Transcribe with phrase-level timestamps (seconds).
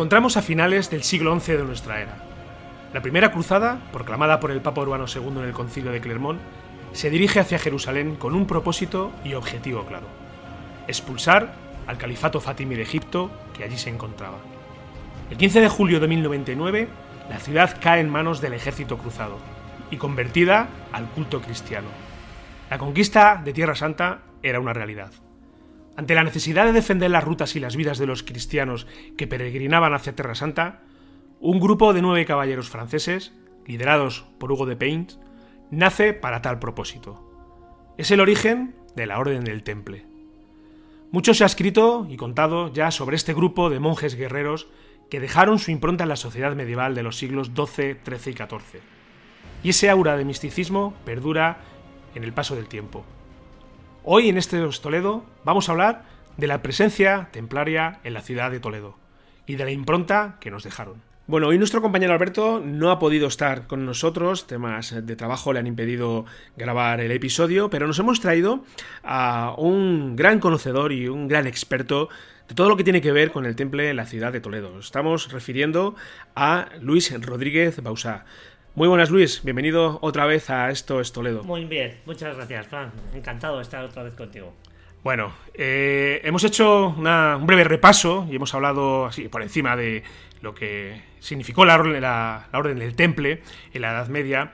[0.00, 2.16] Encontramos a finales del siglo XI de nuestra era.
[2.94, 6.40] La primera cruzada, proclamada por el Papa Urbano II en el Concilio de Clermont,
[6.92, 10.06] se dirige hacia Jerusalén con un propósito y objetivo claro:
[10.88, 11.52] expulsar
[11.86, 14.38] al califato fatimí de Egipto que allí se encontraba.
[15.30, 16.88] El 15 de julio de 1099,
[17.28, 19.36] la ciudad cae en manos del ejército cruzado
[19.90, 21.88] y convertida al culto cristiano.
[22.70, 25.10] La conquista de Tierra Santa era una realidad.
[26.00, 28.86] Ante la necesidad de defender las rutas y las vidas de los cristianos
[29.18, 30.80] que peregrinaban hacia Tierra Santa,
[31.40, 33.34] un grupo de nueve caballeros franceses,
[33.66, 35.12] liderados por Hugo de Paint,
[35.70, 37.22] nace para tal propósito.
[37.98, 40.06] Es el origen de la Orden del Temple.
[41.10, 44.68] Mucho se ha escrito y contado ya sobre este grupo de monjes guerreros
[45.10, 48.80] que dejaron su impronta en la sociedad medieval de los siglos XII, XIII y XIV.
[49.64, 51.58] Y ese aura de misticismo perdura
[52.14, 53.04] en el paso del tiempo.
[54.02, 56.04] Hoy en este Toledo vamos a hablar
[56.38, 58.96] de la presencia templaria en la ciudad de Toledo
[59.46, 61.02] y de la impronta que nos dejaron.
[61.26, 65.58] Bueno, hoy nuestro compañero Alberto no ha podido estar con nosotros, temas de trabajo le
[65.58, 66.24] han impedido
[66.56, 68.64] grabar el episodio, pero nos hemos traído
[69.04, 72.08] a un gran conocedor y un gran experto
[72.48, 74.78] de todo lo que tiene que ver con el temple en la ciudad de Toledo.
[74.78, 75.94] Estamos refiriendo
[76.34, 78.24] a Luis Rodríguez Bausá.
[78.76, 81.42] Muy buenas Luis, bienvenido otra vez a Esto es Toledo.
[81.42, 84.54] Muy bien, muchas gracias Fran, encantado de estar otra vez contigo.
[85.02, 90.04] Bueno, eh, hemos hecho una, un breve repaso y hemos hablado así por encima de
[90.40, 93.42] lo que significó la, la, la Orden del Temple
[93.72, 94.52] en la Edad Media,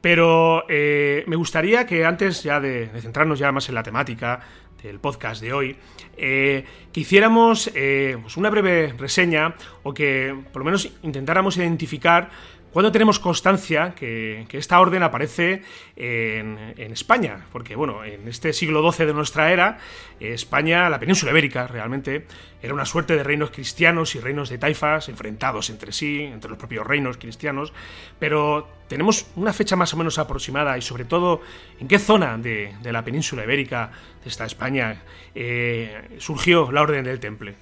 [0.00, 4.40] pero eh, me gustaría que antes ya de, de, centrarnos ya más en la temática
[4.82, 5.76] del podcast de hoy,
[6.16, 12.30] eh, que hiciéramos eh, pues una breve reseña o que por lo menos intentáramos identificar
[12.72, 15.62] cuando tenemos constancia que, esta orden aparece
[15.96, 17.46] en, España?
[17.52, 19.78] Porque, bueno, en este siglo XII de nuestra era,
[20.20, 22.26] eh, España, la península ibérica, realmente,
[22.62, 26.58] era una suerte de reinos cristianos y reinos de taifas enfrentados entre sí, entre los
[26.58, 27.72] propios reinos cristianos,
[28.18, 31.40] pero tenemos una fecha más o menos aproximada y, sobre todo,
[31.80, 33.90] en qué zona de, de la península ibérica,
[34.22, 35.02] de esta España,
[35.34, 37.54] eh, surgió la Orden del Temple.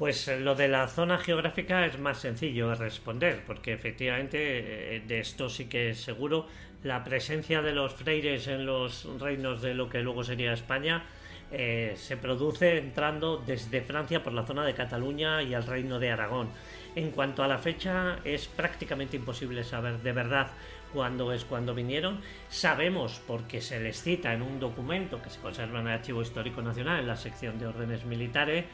[0.00, 5.50] Pues lo de la zona geográfica es más sencillo de responder, porque efectivamente de esto
[5.50, 6.46] sí que es seguro.
[6.82, 11.04] La presencia de los freires en los reinos de lo que luego sería España
[11.52, 16.10] eh, se produce entrando desde Francia por la zona de Cataluña y al reino de
[16.10, 16.48] Aragón.
[16.94, 20.46] En cuanto a la fecha, es prácticamente imposible saber de verdad
[20.94, 22.22] cuándo es cuando vinieron.
[22.48, 26.62] Sabemos, porque se les cita en un documento que se conserva en el Archivo Histórico
[26.62, 28.64] Nacional, en la sección de órdenes militares,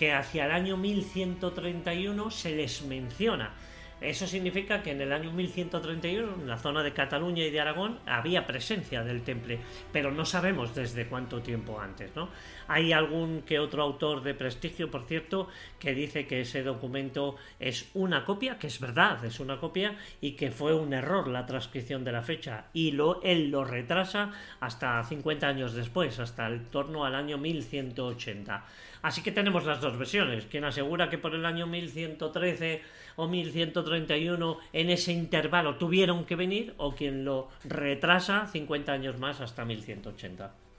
[0.00, 3.52] que hacia el año 1131 se les menciona.
[4.00, 7.98] Eso significa que en el año 1131, en la zona de Cataluña y de Aragón,
[8.06, 9.60] había presencia del temple,
[9.92, 12.30] pero no sabemos desde cuánto tiempo antes, ¿no?
[12.72, 15.48] Hay algún que otro autor de prestigio, por cierto,
[15.80, 20.36] que dice que ese documento es una copia, que es verdad, es una copia, y
[20.36, 24.30] que fue un error la transcripción de la fecha, y lo, él lo retrasa
[24.60, 28.64] hasta 50 años después, hasta el torno al año 1180.
[29.02, 32.82] Así que tenemos las dos versiones, quien asegura que por el año 1113
[33.16, 33.80] o 1130
[34.10, 39.64] 1131 en ese intervalo tuvieron que venir o quien lo retrasa 50 años más hasta
[39.64, 40.69] 1180.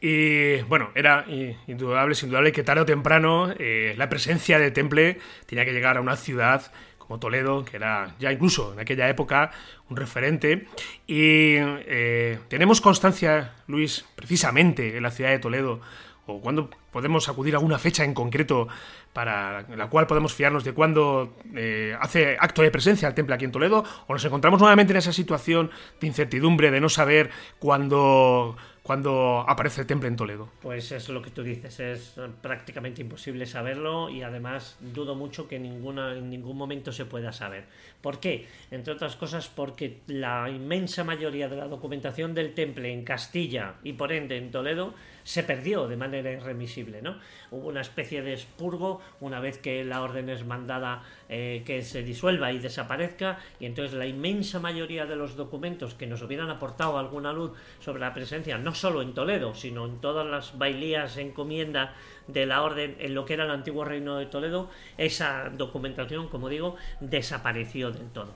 [0.00, 1.24] Y bueno, era
[1.66, 6.00] indudable, indudable que tarde o temprano eh, la presencia del temple tenía que llegar a
[6.00, 9.50] una ciudad como Toledo, que era ya incluso en aquella época
[9.90, 10.66] un referente.
[11.06, 15.80] Y eh, tenemos constancia, Luis, precisamente en la ciudad de Toledo,
[16.26, 18.68] o cuando podemos acudir a alguna fecha en concreto
[19.12, 23.44] para la cual podemos fiarnos de cuándo eh, hace acto de presencia el temple aquí
[23.44, 25.70] en Toledo, o nos encontramos nuevamente en esa situación
[26.00, 30.48] de incertidumbre, de no saber cuándo cuando aparece el temple en Toledo.
[30.60, 35.58] Pues es lo que tú dices, es prácticamente imposible saberlo y además dudo mucho que
[35.58, 37.66] ninguna, en ningún momento se pueda saber.
[38.00, 38.48] ¿Por qué?
[38.70, 43.92] Entre otras cosas porque la inmensa mayoría de la documentación del temple en Castilla y
[43.92, 44.94] por ende en Toledo
[45.24, 47.02] se perdió de manera irremisible.
[47.02, 47.18] ¿no?
[47.50, 52.02] Hubo una especie de expurgo una vez que la orden es mandada eh, que se
[52.02, 56.98] disuelva y desaparezca y entonces la inmensa mayoría de los documentos que nos hubieran aportado
[56.98, 61.94] alguna luz sobre la presencia no solo en Toledo, sino en todas las bailías encomienda
[62.26, 66.48] de la orden en lo que era el antiguo reino de Toledo, esa documentación, como
[66.48, 68.34] digo, desapareció del todo.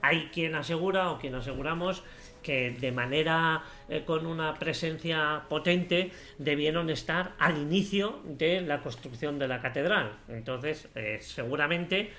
[0.00, 2.04] Hay quien asegura o quien aseguramos
[2.42, 9.38] que de manera eh, con una presencia potente debieron estar al inicio de la construcción
[9.38, 10.12] de la catedral.
[10.28, 12.10] Entonces, eh, seguramente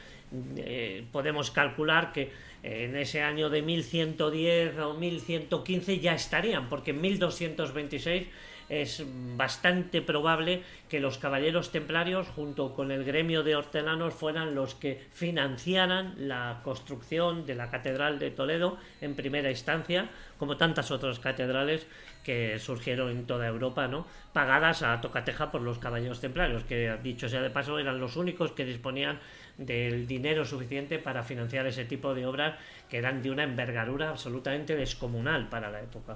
[0.57, 2.31] eh, podemos calcular que
[2.63, 8.27] en ese año de 1110 o 1115 ya estarían, porque en 1226
[8.69, 9.03] es
[9.35, 15.01] bastante probable que los caballeros templarios, junto con el gremio de hortelanos, fueran los que
[15.11, 21.87] financiaran la construcción de la Catedral de Toledo en primera instancia, como tantas otras catedrales
[22.23, 24.05] que surgieron en toda Europa, ¿no?
[24.33, 28.51] pagadas a tocateja por los caballeros templarios, que dicho sea de paso eran los únicos
[28.51, 29.19] que disponían
[29.59, 32.57] del dinero suficiente para financiar ese tipo de obras
[32.89, 36.15] que eran de una envergadura absolutamente descomunal para la época.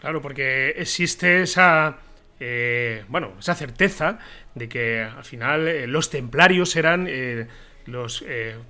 [0.00, 1.98] Claro, porque existe esa,
[2.38, 4.18] eh, bueno, esa certeza
[4.54, 7.48] de que al final eh, los templarios eran eh,
[7.86, 8.24] los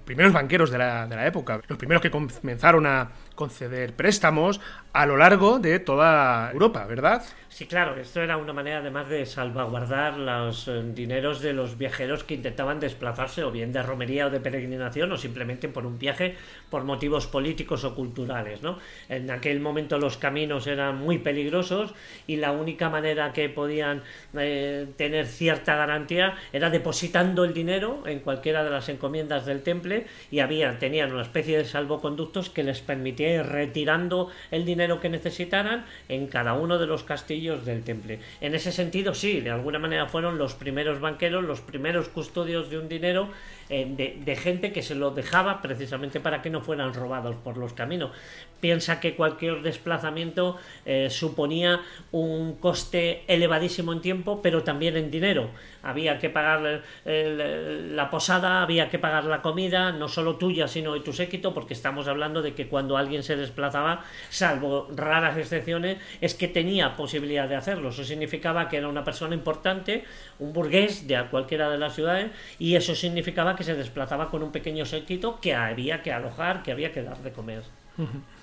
[0.04, 4.60] primeros banqueros de la, de la época, los primeros que comenzaron a conceder préstamos
[4.92, 7.24] a lo largo de toda Europa, ¿verdad?
[7.48, 12.24] Sí, claro, esto era una manera además de salvaguardar los eh, dineros de los viajeros
[12.24, 16.34] que intentaban desplazarse o bien de romería o de peregrinación o simplemente por un viaje
[16.68, 18.62] por motivos políticos o culturales.
[18.62, 18.78] ¿no?
[19.08, 21.94] En aquel momento los caminos eran muy peligrosos
[22.26, 24.02] y la única manera que podían
[24.36, 30.06] eh, tener cierta garantía era depositando el dinero en cualquiera de las encomiendas del temple
[30.30, 35.08] y había, tenían una especie de salvoconductos que les permitía ir retirando el dinero que
[35.08, 38.20] necesitaran en cada uno de los castillos del temple.
[38.40, 42.78] En ese sentido, sí, de alguna manera fueron los primeros banqueros, los primeros custodios de
[42.78, 43.30] un dinero
[43.68, 47.72] eh, de, gente que se lo dejaba precisamente para que no fueran robados por los
[47.72, 48.10] caminos.
[48.60, 51.80] Piensa que cualquier desplazamiento eh, suponía
[52.12, 55.50] un coste elevadísimo en tiempo, pero también en dinero.
[55.82, 61.00] Había que pagar la posada, había que pagar la comida, no solo tuya, sino de
[61.00, 66.34] tu séquito, porque estamos hablando de que cuando alguien se desplazaba, salvo raras excepciones, es
[66.34, 67.90] que tenía posibilidad de hacerlo.
[67.90, 70.04] Eso significaba que era una persona importante,
[70.38, 74.52] un burgués de cualquiera de las ciudades, y eso significaba que se desplazaba con un
[74.52, 77.62] pequeño séquito que había que alojar, que había que dar de comer.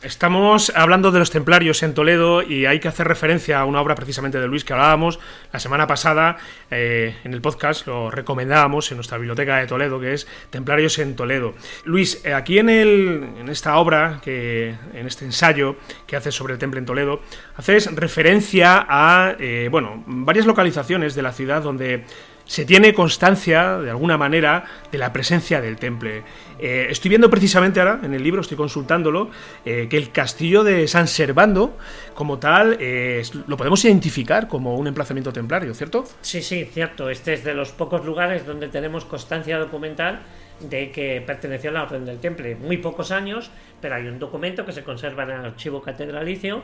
[0.01, 3.95] Estamos hablando de los templarios en Toledo y hay que hacer referencia a una obra
[3.95, 5.19] precisamente de Luis que hablábamos
[5.51, 6.37] la semana pasada
[6.71, 11.17] eh, en el podcast, lo recomendábamos en nuestra biblioteca de Toledo, que es Templarios en
[11.17, 11.53] Toledo.
[11.83, 15.75] Luis, eh, aquí en, el, en esta obra, que, en este ensayo
[16.07, 17.21] que haces sobre el temple en Toledo,
[17.57, 22.05] haces referencia a eh, bueno, varias localizaciones de la ciudad donde
[22.45, 26.23] se tiene constancia, de alguna manera, de la presencia del temple.
[26.59, 29.29] Eh, estoy viendo precisamente ahora, en el libro, estoy consultándolo,
[29.65, 31.77] eh, que el castillo de San Servando,
[32.13, 36.03] como tal, eh, lo podemos identificar como un emplazamiento templario, ¿cierto?
[36.21, 37.09] Sí, sí, cierto.
[37.09, 40.21] Este es de los pocos lugares donde tenemos constancia documental
[40.59, 42.55] de que perteneció a la Orden del Temple.
[42.55, 43.49] Muy pocos años,
[43.81, 46.61] pero hay un documento que se conserva en el archivo catedralicio,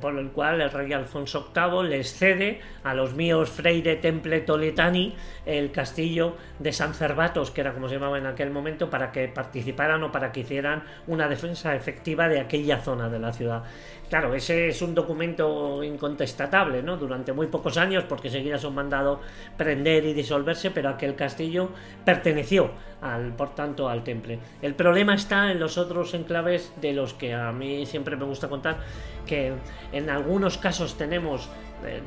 [0.00, 5.14] por el cual el rey Alfonso VIII les cede a los míos Freire Temple Toletani
[5.44, 9.26] el castillo de San Cervatos, que era como se llamaba en aquel momento, para que
[9.26, 13.62] participaran o para que hicieran una defensa efectiva de aquella zona de la ciudad.
[14.10, 16.98] Claro, ese es un documento incontestatable, ¿no?
[16.98, 19.20] Durante muy pocos años, porque seguía son mandado
[19.56, 21.70] prender y disolverse, pero aquel castillo
[22.04, 22.72] perteneció,
[23.38, 24.38] por tanto, al temple.
[24.60, 28.50] El problema está en los otros enclaves de los que a mí siempre me gusta
[28.50, 28.80] contar,
[29.24, 29.54] que
[29.92, 31.48] en algunos casos tenemos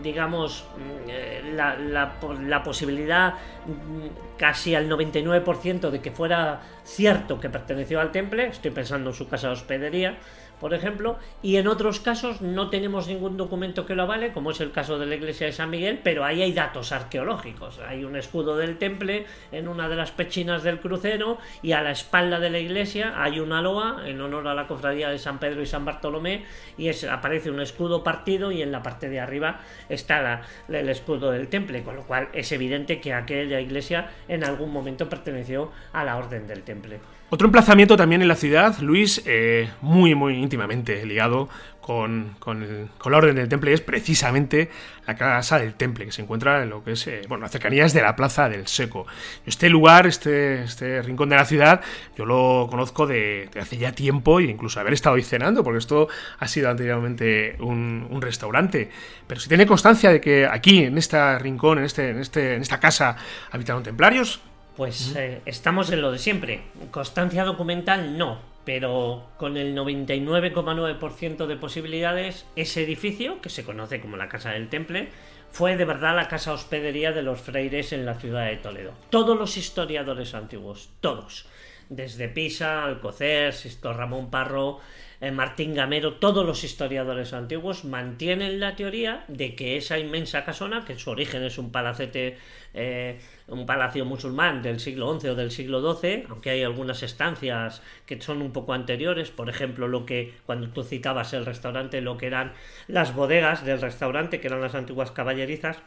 [0.01, 7.50] digamos, mm, eh, la, la, posibilidad mm, casi al 99% de que fuera cierto que
[7.50, 10.17] perteneció al temple, estoy pensando en su casa de hospedería,
[10.59, 14.62] por ejemplo, y en otros casos no tenemos ningún documento que lo avale, como es
[14.62, 17.79] el caso de la iglesia de San Miguel, pero ahí hay datos arqueológicos.
[17.79, 21.91] Hay un escudo del temple en una de las pechinas del crucero y a la
[21.91, 25.62] espalda de la iglesia hay una loa en honor a la cofradía de San Pedro
[25.62, 26.45] y San Bartolomé
[26.77, 31.47] y aparece un escudo partido y en la parte de arriba está el escudo del
[31.47, 36.17] temple, con lo cual es evidente que aquella iglesia en algún momento perteneció a la
[36.17, 37.00] orden del temple.
[37.29, 41.50] Otro emplazamiento también en la ciudad, Luis, eh, muy, muy íntimamente ligado
[41.86, 44.72] con, la Orden del Temple, es precisamente
[45.06, 47.94] la Casa del Temple, que se encuentra en lo que es, eh, bueno, las cercanías
[47.94, 49.06] de la Plaza del Seco.
[49.46, 51.82] Este lugar, este, este rincón de la ciudad,
[52.18, 56.08] yo lo conozco de, hace ya tiempo e incluso haber estado ahí cenando, porque esto
[56.40, 58.90] ha sido anteriormente un, un, restaurante.
[59.28, 62.64] Pero si tiene constancia de que aquí, en este rincón, en, este, en, este, en
[62.64, 63.16] esta casa,
[63.52, 64.42] habitaron templarios,
[64.75, 66.64] pues eh, estamos en lo de siempre.
[66.92, 74.17] Constancia documental no, pero con el 99,9% de posibilidades, ese edificio, que se conoce como
[74.17, 75.10] la Casa del Temple,
[75.51, 78.93] fue de verdad la casa hospedería de los freires en la ciudad de Toledo.
[79.10, 81.48] Todos los historiadores antiguos, todos,
[81.88, 84.79] desde Pisa, Alcocer, Sisto Ramón Parro,
[85.22, 90.84] eh, Martín Gamero, todos los historiadores antiguos mantienen la teoría de que esa inmensa casona,
[90.84, 92.38] que su origen es un palacete,
[92.75, 97.82] eh, un palacio musulmán del siglo XI o del siglo XII, aunque hay algunas estancias
[98.05, 102.17] que son un poco anteriores, por ejemplo, lo que cuando tú citabas el restaurante, lo
[102.17, 102.53] que eran
[102.88, 105.77] las bodegas del restaurante, que eran las antiguas caballerizas,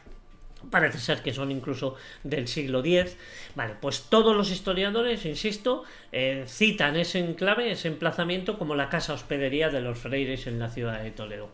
[0.70, 3.16] Parece ser que son incluso del siglo X.
[3.54, 9.14] Vale, pues todos los historiadores, insisto, eh, citan ese enclave, ese emplazamiento como la casa
[9.14, 11.48] hospedería de los freires en la ciudad de Toledo.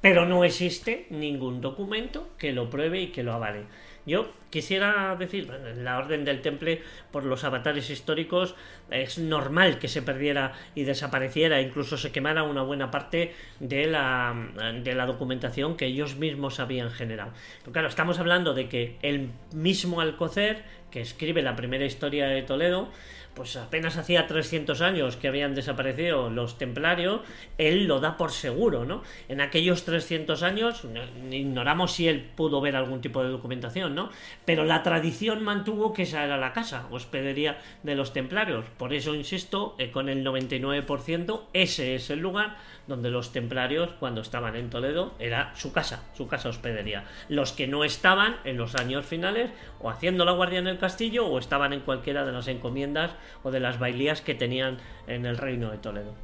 [0.00, 3.64] Pero no existe ningún documento que lo pruebe y que lo avale.
[4.06, 8.54] Yo quisiera decir, la orden del temple, por los avatares históricos,
[8.90, 14.34] es normal que se perdiera y desapareciera, incluso se quemara una buena parte de la,
[14.82, 17.32] de la documentación que ellos mismos habían generado.
[17.60, 22.42] Pero claro, estamos hablando de que el mismo Alcocer, que escribe la primera historia de
[22.42, 22.90] Toledo,
[23.34, 27.20] pues apenas hacía 300 años que habían desaparecido los templarios,
[27.58, 29.02] él lo da por seguro, ¿no?
[29.28, 30.82] En aquellos 300 años,
[31.30, 34.10] ignoramos si él pudo ver algún tipo de documentación, ¿no?
[34.44, 38.64] Pero la tradición mantuvo que esa era la casa, hospedería de los templarios.
[38.76, 44.20] Por eso, insisto, eh, con el 99%, ese es el lugar donde los templarios, cuando
[44.20, 47.04] estaban en Toledo, era su casa, su casa hospedería.
[47.28, 49.50] Los que no estaban en los años finales,
[49.80, 53.12] o haciendo la guardia en el castillo, o estaban en cualquiera de las encomiendas
[53.42, 56.14] o de las bailías que tenían en el reino de Toledo.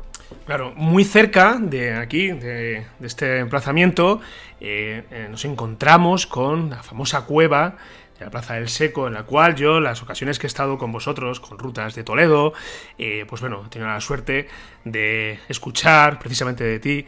[0.47, 4.21] Claro, muy cerca de aquí, de, este emplazamiento,
[4.61, 7.76] eh, eh, nos encontramos con la famosa cueva
[8.19, 10.92] de la Plaza del Seco, en la cual yo, las ocasiones que he estado con
[10.92, 12.52] vosotros, con rutas de Toledo,
[12.99, 14.49] eh, pues bueno, he tenido la suerte
[14.85, 17.07] de escuchar precisamente de ti,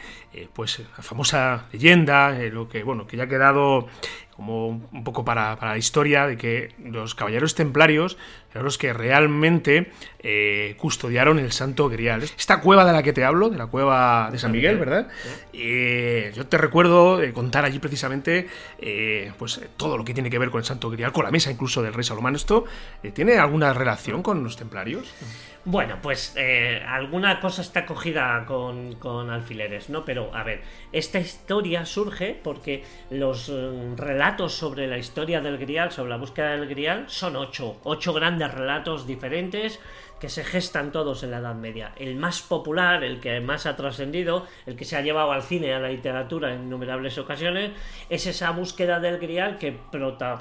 [0.52, 3.88] pues la famosa leyenda, lo que, bueno, que ya ha quedado
[4.42, 8.18] como un poco para, la historia de que los caballeros templarios
[8.50, 9.92] eran los que realmente
[10.23, 12.23] eh, custodiaron el Santo Grial.
[12.23, 15.09] Esta cueva de la que te hablo, de la cueva de San Miguel, ¿verdad?
[15.52, 18.49] Eh, yo te recuerdo contar allí precisamente
[18.79, 21.50] eh, pues todo lo que tiene que ver con el Santo Grial, con la mesa
[21.50, 22.37] incluso del rey Salomón.
[22.37, 22.64] ¿Esto
[23.14, 25.12] tiene alguna relación con los templarios?
[25.64, 30.05] Bueno, pues eh, alguna cosa está cogida con, alfileres, ¿no?
[30.05, 35.93] Pero a ver, esta historia surge porque los eh, relatos sobre la historia del Grial,
[35.93, 39.79] sobre la búsqueda del Grial, son ocho, ocho grandes relatos diferentes
[40.23, 41.95] que se gestan todos en la Edad Media.
[41.97, 45.75] El más popular, el que más ha trascendido, el que se ha llevado al cine,
[45.75, 47.73] a la literatura en innumerables ocasiones,
[48.09, 49.81] es esa búsqueda del Grial que,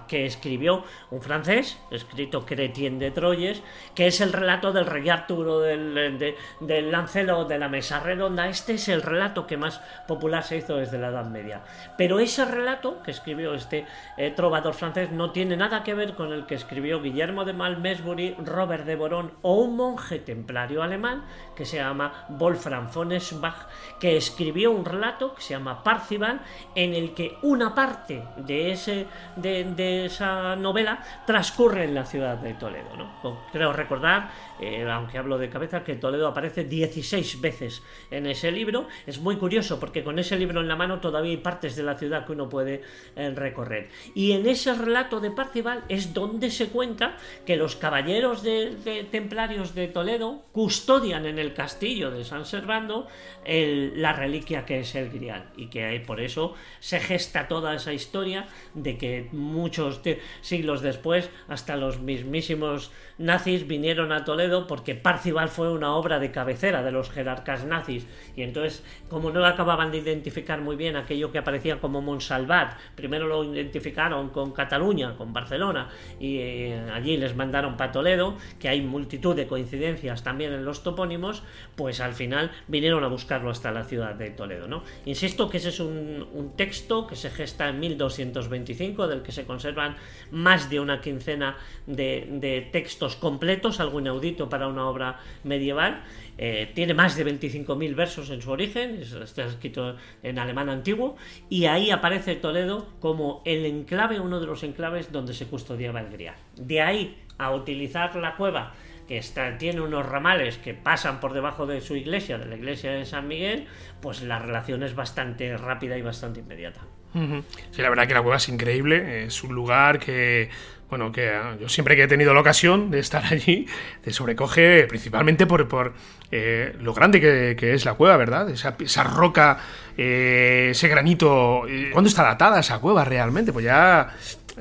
[0.08, 3.64] que escribió un francés, escrito Chrétien de Troyes,
[3.96, 8.50] que es el relato del rey Arturo, del, del Lancelo, de la Mesa Redonda.
[8.50, 11.64] Este es el relato que más popular se hizo desde la Edad Media.
[11.98, 16.32] Pero ese relato que escribió este eh, trovador francés no tiene nada que ver con
[16.34, 21.24] el que escribió Guillermo de Malmesbury, Robert de Borón o monje templario alemán
[21.56, 23.68] que se llama Wolfram von Eschbach,
[24.00, 26.42] que escribió un relato que se llama Parcival,
[26.74, 32.56] en el que una parte de, ese, de, esa novela transcurre en la ciudad de
[32.56, 32.96] Toledo.
[32.98, 33.42] ¿no?
[33.52, 38.88] Creo recordar, eh, aunque hablo de cabeza, que Toledo aparece 16 veces en ese libro.
[39.06, 41.96] Es muy curioso porque con ese libro en la mano todavía hay partes de la
[41.96, 42.82] ciudad que uno puede
[43.16, 43.90] eh, recorrer.
[44.16, 49.04] Y en ese relato de Parcival es donde se cuenta que los caballeros de, de
[49.04, 53.08] templarios de Toledo custodian en el castillo de San Servando
[53.46, 58.48] la reliquia que es el grial y que por eso se gesta toda esa historia
[58.74, 60.02] de que muchos
[60.42, 62.92] siglos después hasta los mismísimos
[63.22, 68.08] nazis vinieron a Toledo porque Parcival fue una obra de cabecera de los jerarcas nazis
[68.36, 73.28] y entonces como no acababan de identificar muy bien aquello que aparecía como Monsalvat, primero
[73.28, 78.82] lo identificaron con Cataluña, con Barcelona y eh, allí les mandaron para Toledo, que hay
[78.82, 81.44] multitud de coincidencias también en los topónimos,
[81.76, 84.84] pues al final vinieron a buscarlo hasta la ciudad de Toledo, ¿no?
[85.06, 89.96] Insisto que ese es un, texto que se gesta en 1225, del que se conservan
[90.32, 96.04] más de una quincena de, de textos completos, algo inaudito para una obra medieval,
[96.38, 101.16] eh, tiene más de 25.000 versos en su origen, está escrito en alemán antiguo,
[101.50, 106.10] y ahí aparece Toledo como el enclave, uno de los enclaves donde se custodiaba el
[106.10, 106.36] grial.
[106.56, 108.74] De ahí a utilizar la cueva
[109.08, 112.92] que está, tiene unos ramales que pasan por debajo de su iglesia, de la iglesia
[112.92, 113.68] de San Miguel,
[114.02, 116.82] pues la relación es bastante rápida y bastante inmediata.
[117.14, 120.50] Sí, la verdad que la cueva es increíble, es un lugar que
[120.92, 123.66] bueno, que ah, yo siempre que he tenido la ocasión de estar allí,
[124.04, 125.94] te sobrecoge principalmente por, por
[126.32, 128.50] eh, lo grande que, es la cueva, ¿verdad?
[128.50, 129.58] Esa, roca,
[129.98, 131.66] eh, ese granito.
[131.66, 133.54] Eh, ¿Cuándo está datada esa cueva realmente?
[133.54, 134.10] Pues ya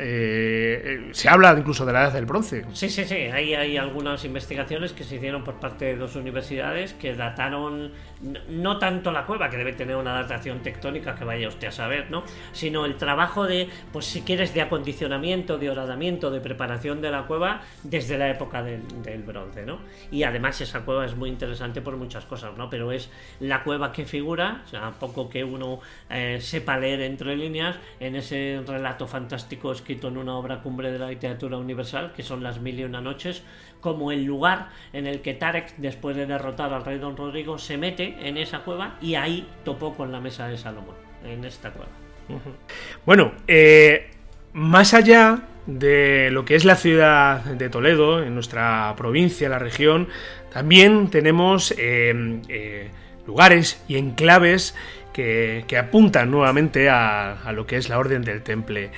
[0.02, 2.64] eh, se habla incluso de la edad del bronce.
[2.72, 3.14] Sí, sí, sí.
[3.14, 7.92] Hay, hay algunas investigaciones que se hicieron por parte de dos universidades que dataron
[8.48, 12.10] no tanto la cueva, que debe tener una datación tectónica que vaya usted a saber,
[12.10, 12.24] ¿no?
[12.52, 17.26] Sino el trabajo de, pues si quieres, de acondicionamiento, de horadamiento, de preparación de la
[17.26, 18.82] cueva desde la época del,
[19.22, 19.80] bronce, ¿no?
[20.10, 22.68] Y además esa cueva es muy interesante por muchas cosas, ¿no?
[22.70, 27.36] Pero es la cueva que figura, o sea, poco que uno eh, sepa leer entre
[27.36, 32.42] líneas, en ese relato fantástico en una obra cumbre de la literatura universal, que son
[32.42, 33.42] Las Mil y Una Noches,
[33.80, 37.76] como el lugar en el que Tarek, después de derrotar al rey Don Rodrigo, se
[37.76, 41.90] mete en esa cueva y ahí topó con la mesa de Salomón, en esta cueva.
[43.04, 44.10] Bueno, eh,
[44.52, 50.08] más allá de lo que es la ciudad de Toledo, en nuestra provincia, la región,
[50.52, 52.90] también tenemos eh, eh,
[53.26, 54.74] lugares y enclaves
[55.12, 58.90] que, apuntan nuevamente a, lo que es la Orden del Temple.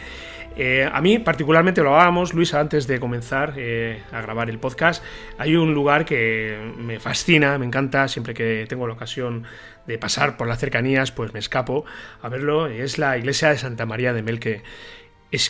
[0.56, 5.02] Eh, a mí particularmente lo hablábamos, Luisa, antes de comenzar eh, a grabar el podcast.
[5.38, 9.44] Hay un lugar que me fascina, me encanta, siempre que tengo la ocasión
[9.86, 11.84] de pasar por las cercanías, pues me escapo
[12.20, 12.66] a verlo.
[12.66, 14.62] Es la iglesia de Santa María de Melque.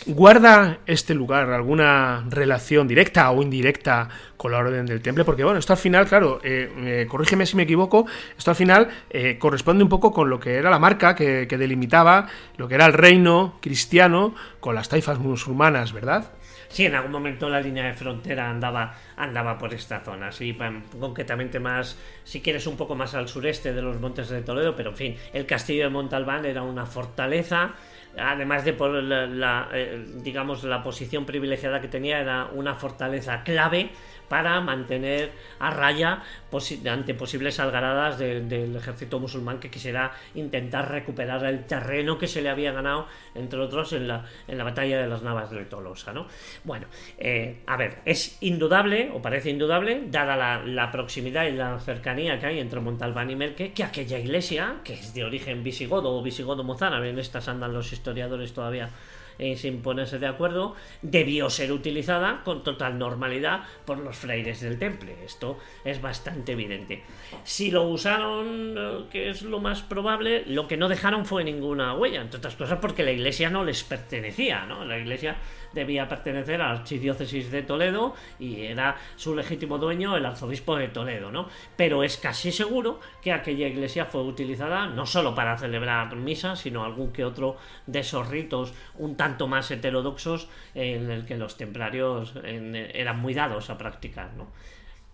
[0.05, 5.25] ¿Guarda este lugar alguna relación directa o indirecta con la orden del temple?
[5.25, 8.05] Porque bueno, esto al final, claro, eh, eh, corrígeme si me equivoco,
[8.37, 12.27] esto al final eh, corresponde un poco con lo que era la marca que, delimitaba
[12.55, 16.31] lo que era el reino cristiano con las taifas musulmanas, ¿verdad?
[16.69, 20.57] Sí, en algún momento la línea de frontera andaba, andaba por esta zona, sí,
[20.97, 24.91] concretamente más, si quieres, un poco más al sureste de los montes de Toledo, pero
[24.91, 27.73] en fin, el castillo de Montalbán era una fortaleza
[28.17, 33.91] además de por la, eh, digamos la posición privilegiada que tenía era una fortaleza clave
[34.33, 36.23] para mantener a raya
[36.89, 42.49] ante posibles algaradas del ejército musulmán que quisiera intentar recuperar el terreno que se le
[42.49, 46.13] había ganado, entre otros, en la, en la batalla de las Navas de Tolosa.
[46.13, 46.25] ¿no?
[46.63, 46.87] Bueno,
[47.19, 52.47] eh, a ver, es indudable, o parece indudable, dada la, proximidad y la cercanía que
[52.47, 56.63] hay entre Montalbán y Melque, que aquella iglesia, que es de origen visigodo o visigodo
[56.63, 58.89] mozárabe, en estas andan los historiadores todavía
[59.39, 64.79] eh, sin ponerse de acuerdo, debió ser utilizada con total normalidad por los frailes del
[64.79, 65.15] temple.
[65.25, 67.03] Esto es bastante evidente.
[67.43, 71.95] Si lo usaron, eh, que es lo más probable, lo que no dejaron fue ninguna
[71.95, 74.85] huella, entre otras cosas porque la iglesia no les pertenecía, ¿no?
[74.85, 75.37] La iglesia
[75.73, 80.87] debía pertenecer a la archidiócesis de Toledo y era su legítimo dueño el arzobispo de
[80.87, 81.47] Toledo, ¿no?
[81.75, 86.83] Pero es casi seguro que aquella iglesia fue utilizada no solo para celebrar misa, sino
[86.83, 87.57] algún que otro
[87.87, 93.69] de esos ritos un tanto más heterodoxos en el que los templarios eran muy dados
[93.69, 94.47] a practicar, ¿no?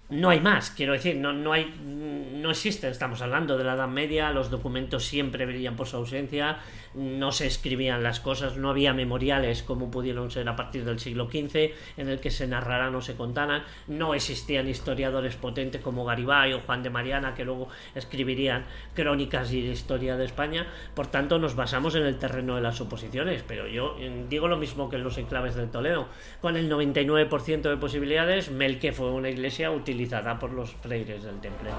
[0.09, 3.87] no hay más, quiero decir, no, no hay, no existe, estamos hablando de la Edad
[3.87, 6.57] Media, los documentos siempre brillan por su ausencia,
[6.93, 11.29] no se escribían las cosas, no había memoriales como pudieron ser a partir del siglo
[11.29, 16.53] XV, en el que se narraran o se contaran, no existían historiadores potentes como Garibay
[16.53, 21.55] o Juan de Mariana que luego escribirían crónicas y historia de España, por tanto nos
[21.55, 25.03] basamos en el terreno de las suposiciones, pero yo eh, digo lo mismo que en
[25.03, 26.07] los enclaves del Toledo,
[26.41, 31.69] con el 99% de posibilidades, Melque fue una iglesia utilizada por los freires del temple.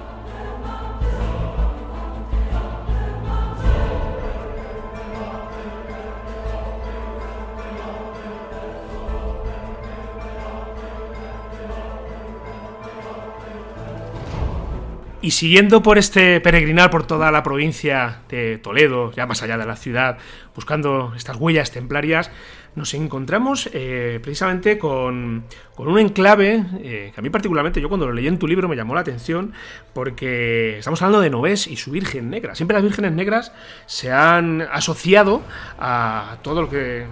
[15.23, 19.67] Y siguiendo por este peregrinar por toda la provincia de Toledo, ya más allá de
[19.67, 20.17] la ciudad,
[20.55, 22.31] buscando estas huellas templarias,
[22.75, 25.45] nos encontramos eh, precisamente con,
[25.77, 28.77] un enclave eh, que a mí particularmente, yo cuando lo leí en tu libro me
[28.77, 29.53] llamó la atención
[29.93, 32.55] porque estamos hablando de Novés y su Virgen Negra.
[32.55, 33.53] Siempre las vírgenes negras
[33.85, 35.43] se han asociado
[35.79, 37.05] a todo lo que,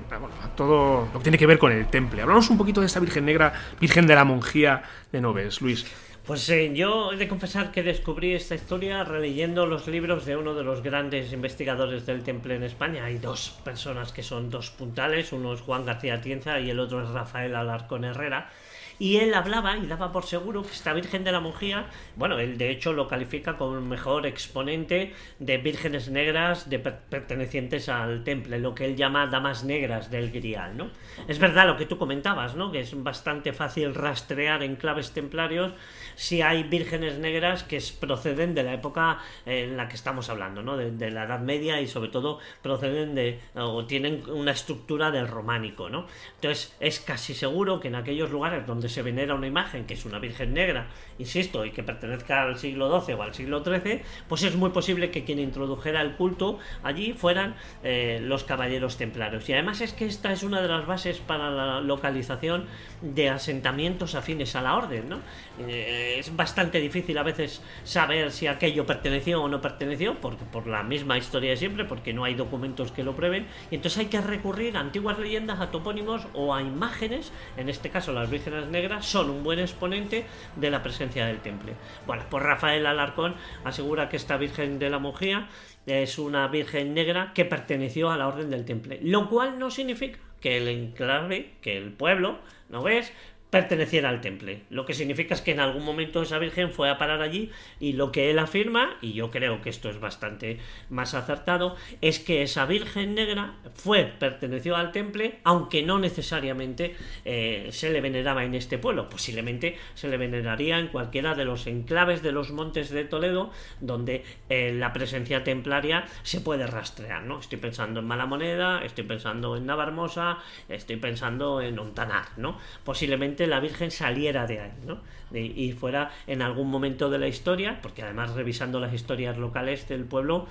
[0.42, 2.22] a todo lo que tiene que ver con el temple.
[2.22, 5.84] Hablamos un poquito de esta Virgen Negra, Virgen de la Monjía de Novés, Luis.
[6.28, 10.52] Pues eh, yo he de confesar que descubrí esta historia releyendo los libros de uno
[10.52, 13.06] de los grandes investigadores del temple en España.
[13.06, 17.02] Hay dos personas que son dos puntales, uno es Juan García Tienza y el otro
[17.02, 18.50] es Rafael Alarcón Herrera
[18.98, 22.58] y él hablaba y daba por seguro que esta Virgen de la Monjía, bueno, él
[22.58, 28.58] de hecho lo califica como el mejor exponente de vírgenes negras de pertenecientes al temple,
[28.58, 30.90] lo que él llama damas negras del grial, ¿no?
[31.28, 32.72] Es verdad lo que tú comentabas, ¿no?
[32.72, 35.72] Que es bastante fácil rastrear en claves templarios
[36.16, 40.76] si hay vírgenes negras que proceden de la época en la que estamos hablando, ¿no?
[40.76, 45.88] De, la Edad Media y sobre todo proceden de o tienen una estructura del románico,
[45.88, 46.06] ¿no?
[46.34, 50.05] Entonces es casi seguro que en aquellos lugares donde se venera una imagen que es
[50.05, 54.42] una Virgen Negra, insisto, y que pertenezca al siglo XII o al siglo XIII, pues
[54.42, 59.48] es muy posible que quien introdujera el culto allí fueran eh, los caballeros templarios.
[59.48, 62.66] Y además es que esta es una de las bases para la localización
[63.03, 65.18] de asentamientos afines a la orden, ¿no?
[65.61, 70.66] Eh, es bastante difícil a veces saber si aquello perteneció o no perteneció, por, por
[70.66, 74.07] la misma historia de siempre, porque no hay documentos que lo prueben, y entonces hay
[74.07, 78.66] que recurrir a antiguas leyendas, a topónimos o a imágenes, en este caso las vírgenes
[78.68, 81.74] negras, son un buen exponente de la presencia del temple.
[82.06, 85.48] Bueno, pues Rafael Alarcón asegura que esta Virgen de la Mojía
[85.86, 90.18] es una Virgen negra que perteneció a la Orden del Temple, lo cual no significa
[90.40, 92.38] que el enclave, que el pueblo,
[92.68, 93.12] ¿no ves?
[93.50, 94.62] Perteneciera al temple.
[94.68, 97.94] Lo que significa es que en algún momento esa virgen fue a parar allí y
[97.94, 100.58] lo que él afirma, y yo creo que esto es bastante
[100.90, 107.68] más acertado, es que esa virgen negra fue, perteneció al temple, aunque no necesariamente eh,
[107.70, 109.08] se le veneraba en este pueblo.
[109.08, 114.24] Posiblemente se le veneraría en cualquiera de los enclaves de los montes de Toledo, donde
[114.50, 117.22] eh, la presencia templaria se puede rastrear.
[117.22, 117.40] ¿no?
[117.40, 122.26] Estoy pensando en Malamoneda, estoy pensando en Navarmosa, estoy pensando en Ontanar.
[122.37, 122.58] ¿no?
[122.84, 125.01] Posiblemente la Virgen saliera de ahí, ¿no?
[125.33, 130.05] y fuera en algún momento de la historia, porque además revisando las historias locales del
[130.05, 130.46] pueblo,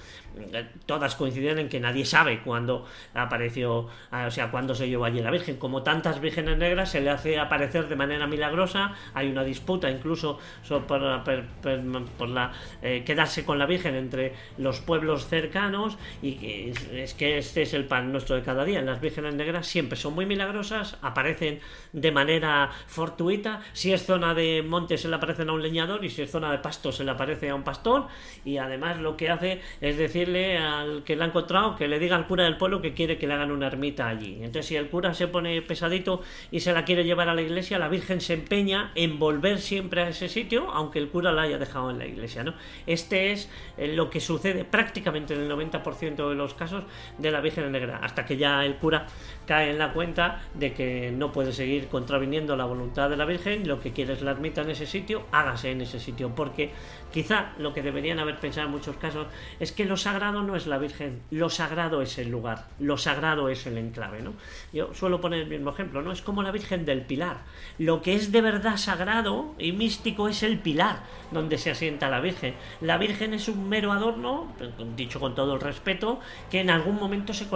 [0.54, 5.06] eh, todas coinciden en que nadie sabe cuándo apareció, ah, o sea, cuándo se llevó
[5.06, 5.58] allí la Virgen.
[5.58, 10.40] Como tantas vírgenes negras, se le hace aparecer de manera milagrosa, hay una disputa incluso
[10.88, 17.64] por, la eh, quedarse con la Virgen entre los pueblos cercanos, y es que este
[17.64, 18.82] es el pan nuestro de cada día.
[18.82, 21.60] Las vírgenes negras siempre son muy milagrosas, aparecen
[21.94, 26.10] de manera fortuita, si es zona de monte se le aparecen a un leñador y
[26.10, 28.08] si es zona de pasto se le aparece a un pastor
[28.46, 32.16] y además lo que hace es decirle al que la ha encontrado que le diga
[32.16, 34.36] al cura del pueblo que quiere que le hagan una ermita allí.
[34.36, 37.80] Entonces si el cura se pone pesadito y se la quiere llevar a la iglesia,
[37.80, 41.58] la Virgen se empeña en volver siempre a ese sitio aunque el cura la haya
[41.58, 42.44] dejado en la iglesia.
[42.44, 42.54] ¿no?
[42.86, 46.84] Este es eh, lo que sucede prácticamente en el 90% de los casos
[47.18, 49.08] de la Virgen Negra, hasta que ya el cura
[49.46, 53.68] cae en la cuenta de que no puede seguir contraviniendo la voluntad de la Virgen,
[53.68, 56.72] lo que quiere es la ermita en ese sitio, hágase en ese sitio, porque
[57.12, 59.28] quizá lo que deberían haber pensado en muchos casos
[59.60, 63.50] es que lo sagrado no es la Virgen, lo sagrado es el lugar, lo sagrado
[63.50, 64.34] es el enclave, ¿no?
[64.74, 66.12] Yo suelo poner el mismo ejemplo, ¿no?
[66.12, 67.38] Es como la Virgen del Pilar.
[67.78, 71.00] Lo que es de verdad sagrado y místico es el pilar
[71.32, 72.54] donde se asienta la Virgen.
[72.82, 74.54] La Virgen es un mero adorno,
[74.96, 77.48] dicho con todo el respeto, que en algún momento se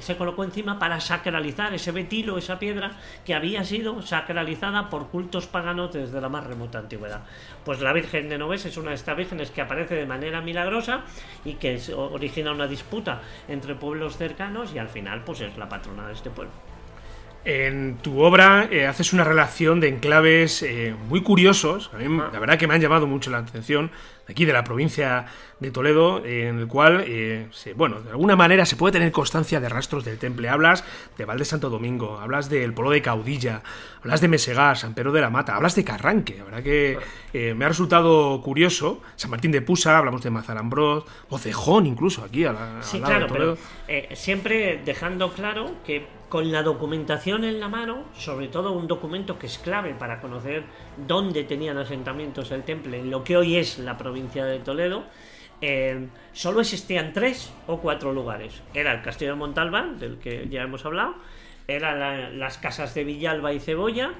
[0.00, 2.92] se colocó encima para sacralizar ese betilo, esa piedra
[3.24, 4.49] que había sido sacralizada
[4.90, 7.22] por cultos paganos desde la más remota antigüedad.
[7.64, 11.02] Pues la Virgen de Noves es una de estas vírgenes que aparece de manera milagrosa
[11.44, 16.06] y que origina una disputa entre pueblos cercanos y al final pues es la patrona
[16.06, 16.69] de este pueblo.
[17.42, 22.28] En tu obra eh, haces una relación de enclaves eh, muy curiosos, a mí ah.
[22.30, 23.90] la verdad que me han llamado mucho la atención,
[24.28, 25.24] aquí de la provincia
[25.58, 29.70] de Toledo, en el cual, eh, bueno, de alguna manera se puede tener constancia de
[29.70, 30.50] rastros del temple.
[30.50, 30.84] Hablas
[31.16, 33.62] de Valde Santo Domingo, hablas del pueblo de Caudilla,
[34.00, 36.98] hablas de Mesegar, San Pedro de la Mata, hablas de Carranque, la verdad que
[37.54, 39.02] me ha resultado curioso.
[39.16, 41.04] San Martín de Pusa, hablamos de Mazarambrós,
[41.38, 43.56] Cejón incluso aquí a la, sí, claro, Pero,
[44.14, 49.46] siempre dejando claro que con la documentación en la mano, sobre todo un documento que
[49.46, 50.62] es clave para conocer
[51.06, 55.02] dónde tenían asentamientos el temple, en lo que hoy es la provincia de Toledo,
[55.60, 58.62] eh, solo existían tres o cuatro lugares.
[58.72, 61.16] Era el castillo de Montalbán, del que ya hemos hablado,
[61.66, 64.12] eran las casas de Villalba y Cebolla,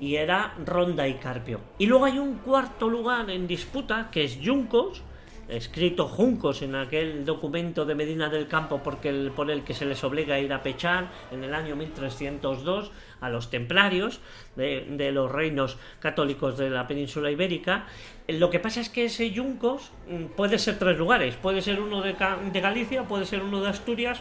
[0.00, 1.60] y era Ronda y Carpio.
[1.76, 5.02] Y luego hay un cuarto lugar en disputa que es Yuncos,
[5.48, 9.86] escrito Juncos en aquel documento de Medina del Campo porque el, por el que se
[9.86, 14.20] les obliga a ir a pechar en el año 1302 a los templarios
[14.56, 17.86] de, los reinos católicos de la península ibérica.
[18.28, 22.02] Lo que pasa es que ese Yuncos mm, puede ser tres lugares, puede ser uno
[22.02, 22.14] de,
[22.52, 24.20] de Galicia, puede ser uno de Asturias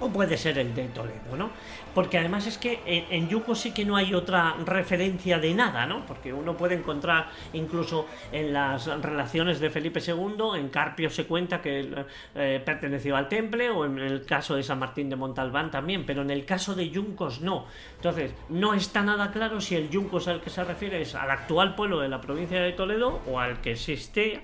[0.00, 1.50] o puede ser el de Toledo, ¿no?
[1.94, 6.06] Porque además es que en, Yuko sí que no hay otra referencia de nada, ¿no?
[6.06, 11.60] Porque uno puede encontrar incluso en las relaciones de Felipe II, en Carpio se cuenta
[11.60, 16.04] que eh, perteneció al temple, o en el caso de San Martín de Montalbán también,
[16.06, 17.66] pero en el caso de Yuncos no.
[17.96, 21.74] Entonces, no está nada claro si el Yuncos al que se refiere es al actual
[21.74, 24.40] pueblo de la provincia de Toledo o al que existe,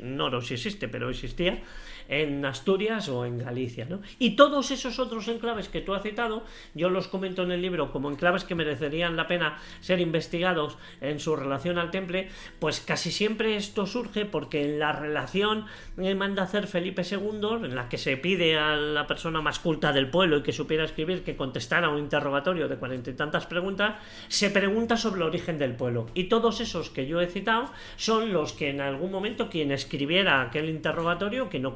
[0.00, 1.62] no, no si existe, pero existía,
[2.08, 3.86] en Asturias o en Galicia.
[3.88, 4.00] ¿no?
[4.18, 6.42] Y todos esos otros enclaves que tú has citado,
[6.74, 11.20] yo los comento en el libro como enclaves que merecerían la pena ser investigados en
[11.20, 15.66] su relación al temple, pues casi siempre esto surge porque en la relación
[15.96, 19.92] que manda hacer Felipe II, en la que se pide a la persona más culta
[19.92, 23.96] del pueblo y que supiera escribir que contestara un interrogatorio de cuarenta y tantas preguntas,
[24.28, 26.06] se pregunta sobre el origen del pueblo.
[26.14, 30.40] Y todos esos que yo he citado son los que en algún momento quien escribiera
[30.40, 31.74] aquel interrogatorio, que no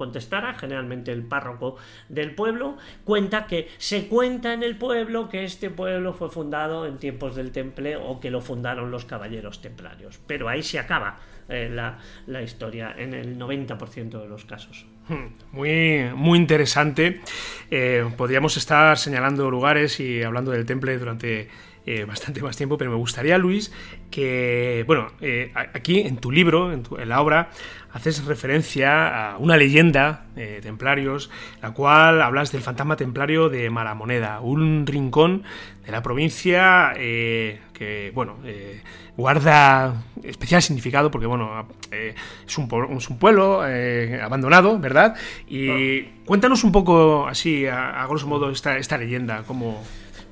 [0.58, 1.76] generalmente el párroco
[2.08, 6.98] del pueblo, cuenta que se cuenta en el pueblo que este pueblo fue fundado en
[6.98, 10.20] tiempos del temple o que lo fundaron los caballeros templarios.
[10.26, 14.86] Pero ahí se acaba eh, la, historia en el 90% de los casos.
[15.08, 17.20] Hmm, muy, muy interesante.
[17.70, 21.48] Eh, podríamos estar señalando lugares y hablando del temple durante
[21.86, 23.72] eh, bastante más tiempo, pero me gustaría, Luis,
[24.10, 25.08] que, bueno,
[25.74, 27.50] aquí en tu libro, en, en, la obra,
[27.92, 34.40] haces referencia a una leyenda de templarios, la cual hablas del fantasma templario de Malamoneda,
[34.40, 35.44] un rincón
[35.84, 38.80] de la provincia eh, que, bueno, eh,
[39.16, 42.14] guarda especial significado porque, bueno, eh,
[42.46, 43.62] es, un, es, un, pueblo
[44.22, 45.14] abandonado, ¿verdad?
[45.48, 49.82] Y cuéntanos un poco, así, a, grosso modo, esta, esta leyenda, cómo...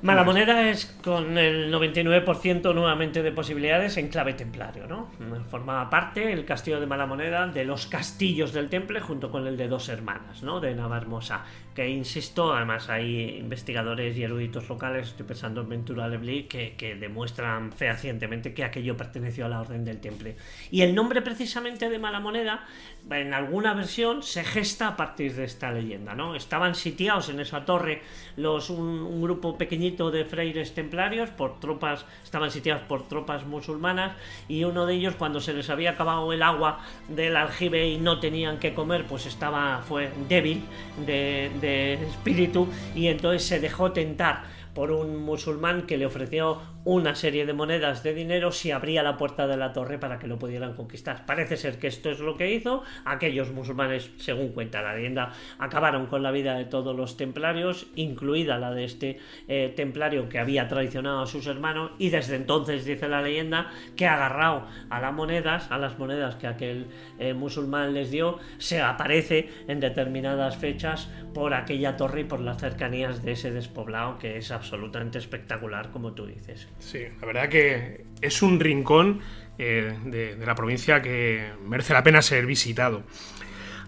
[0.01, 5.09] Malamoneda es con el 99% nuevamente de posibilidades en clave templario, ¿no?
[5.49, 9.67] Formaba parte el castillo de Malamoneda de los castillos del temple junto con el de
[9.67, 10.59] dos hermanas, ¿no?
[10.59, 16.43] De Navarmosa que insisto, además hay investigadores y eruditos locales, estoy pensando en Ventura Lebly,
[16.43, 20.35] que, que, demuestran fehacientemente que aquello perteneció a la Orden del Temple.
[20.69, 22.65] Y el nombre precisamente de Mala Moneda,
[23.09, 26.35] en alguna versión, se gesta a partir de esta leyenda, ¿no?
[26.35, 28.01] Estaban sitiados en esa torre
[28.35, 34.15] los, un, grupo pequeñito de freires templarios por tropas, estaban sitiados por tropas musulmanas,
[34.47, 38.19] y uno de ellos, cuando se les había acabado el agua del aljibe y no
[38.19, 40.63] tenían que comer, pues estaba, fue débil
[41.05, 47.15] de de espíritu y entonces se dejó tentar por un musulmán que le ofreció una
[47.15, 50.39] serie de monedas de dinero si abría la puerta de la torre para que lo
[50.39, 51.25] pudieran conquistar.
[51.25, 52.83] Parece ser que esto es lo que hizo.
[53.05, 58.57] Aquellos musulmanes, según cuenta la leyenda, acabaron con la vida de todos los templarios, incluida
[58.57, 63.07] la de este eh, templario que había traicionado a sus hermanos y desde entonces dice
[63.07, 66.87] la leyenda que agarrado a las monedas, a las monedas que aquel
[67.19, 72.57] eh, musulmán les dio, se aparece en determinadas fechas por aquella torre y por las
[72.57, 76.70] cercanías de ese despoblado que es absolutamente espectacular como tú dices.
[76.79, 79.21] Sí, la verdad que es un rincón
[79.57, 83.03] eh, de, la provincia que merece la pena ser visitado.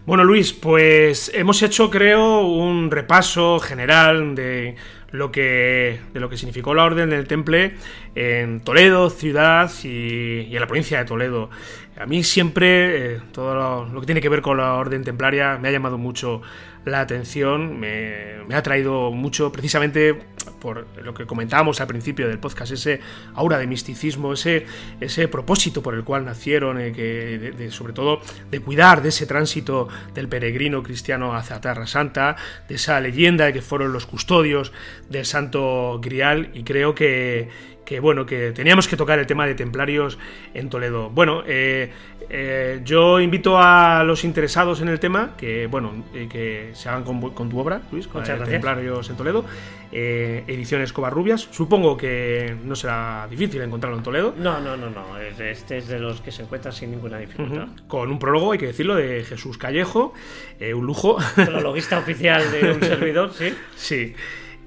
[0.06, 4.76] Bueno, Luis, pues hemos hecho, creo, un repaso general de
[5.12, 7.76] lo que, de lo que significó la Orden del Temple
[8.14, 11.50] en Toledo, ciudad y, en la provincia de Toledo.
[11.98, 15.70] A mí siempre eh, todo lo, que tiene que ver con la Orden Templaria me
[15.70, 16.42] ha llamado mucho
[16.86, 20.18] la atención, me, ha traído mucho precisamente
[20.60, 23.00] por lo que comentábamos al principio del podcast, ese
[23.34, 24.66] aura de misticismo, ese,
[25.00, 29.88] ese propósito por el cual nacieron, eh, que sobre todo de cuidar de ese tránsito
[30.14, 32.36] del peregrino cristiano hacia Tierra Santa,
[32.68, 34.72] de esa leyenda de que fueron los custodios
[35.10, 37.50] del Santo Grial, y creo que,
[37.86, 40.18] que bueno, que teníamos que tocar el tema de templarios
[40.54, 41.10] en Toledo.
[41.10, 41.92] Bueno, eh,
[42.30, 47.04] eh, yo invito a los interesados en el tema que, bueno, eh, que se hagan
[47.04, 49.46] con, tu obra, Luis, con Templarios en Toledo,
[49.92, 51.48] ediciones Covarrubias.
[51.52, 54.34] Supongo que no será difícil encontrarlo en Toledo.
[54.38, 55.18] No, no, no, no.
[55.18, 57.68] Este es de los que se encuentra sin ninguna dificultad.
[57.88, 60.14] Con un prólogo, hay que decirlo, de Jesús Callejo,
[60.60, 61.18] un lujo.
[61.36, 63.54] Prologuista oficial de un servidor, sí.
[63.76, 64.16] Sí.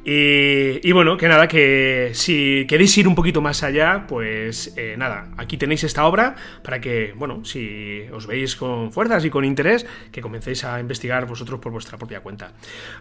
[0.09, 5.31] Y, bueno, que nada, que si queréis ir un poquito más allá, pues eh, nada,
[5.37, 9.85] aquí tenéis esta obra para que, bueno, si os veis con fuerzas y con interés,
[10.13, 12.53] que comencéis a investigar vosotros por vuestra propia cuenta.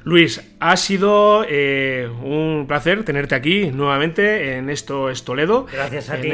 [0.03, 5.67] Luis, ha sido eh, un placer tenerte aquí nuevamente en Esto es Toledo.
[5.71, 6.29] Gracias a ti,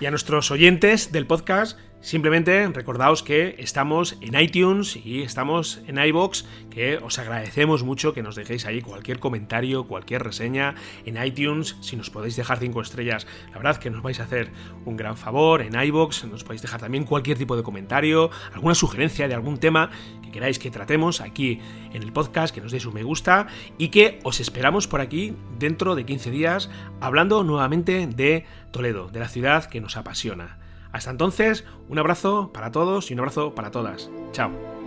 [0.00, 5.98] y a nuestros oyentes del podcast Simplemente recordaos que estamos en iTunes y estamos en
[5.98, 11.76] iBox, que os agradecemos mucho que nos dejéis ahí cualquier comentario, cualquier reseña en iTunes,
[11.82, 14.50] si nos podéis dejar 5 estrellas, la verdad que nos vais a hacer
[14.86, 19.28] un gran favor, en iBox nos podéis dejar también cualquier tipo de comentario, alguna sugerencia
[19.28, 19.90] de algún tema
[20.22, 21.60] que queráis que tratemos aquí
[21.92, 25.34] en el podcast, que nos deis un me gusta y que os esperamos por aquí
[25.58, 30.59] dentro de 15 días hablando nuevamente de Toledo, de la ciudad que nos apasiona.
[30.92, 34.10] Hasta entonces, un abrazo para todos y un abrazo para todas.
[34.32, 34.79] Chao.